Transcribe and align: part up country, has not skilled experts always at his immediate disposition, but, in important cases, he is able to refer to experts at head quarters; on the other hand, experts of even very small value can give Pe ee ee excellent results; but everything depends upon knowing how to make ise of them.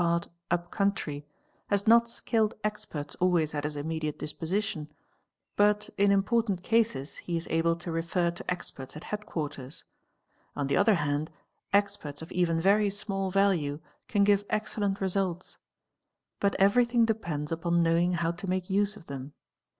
part 0.01 0.29
up 0.49 0.71
country, 0.71 1.27
has 1.67 1.85
not 1.85 2.09
skilled 2.09 2.55
experts 2.63 3.13
always 3.19 3.53
at 3.53 3.65
his 3.65 3.75
immediate 3.77 4.17
disposition, 4.17 4.91
but, 5.55 5.91
in 5.95 6.11
important 6.11 6.63
cases, 6.63 7.17
he 7.17 7.37
is 7.37 7.45
able 7.51 7.75
to 7.75 7.91
refer 7.91 8.31
to 8.31 8.43
experts 8.49 8.95
at 8.97 9.03
head 9.03 9.27
quarters; 9.27 9.83
on 10.55 10.65
the 10.65 10.75
other 10.75 10.95
hand, 10.95 11.29
experts 11.71 12.23
of 12.23 12.31
even 12.31 12.59
very 12.59 12.89
small 12.89 13.29
value 13.29 13.79
can 14.07 14.23
give 14.23 14.39
Pe 14.39 14.45
ee 14.45 14.55
ee 14.55 14.57
excellent 14.59 14.99
results; 15.01 15.59
but 16.39 16.55
everything 16.55 17.05
depends 17.05 17.51
upon 17.51 17.83
knowing 17.83 18.13
how 18.13 18.31
to 18.31 18.49
make 18.49 18.71
ise 18.71 18.95
of 18.95 19.05
them. 19.05 19.33